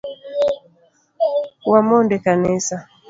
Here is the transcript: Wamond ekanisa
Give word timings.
Wamond 1.69 2.09
ekanisa 2.17 2.75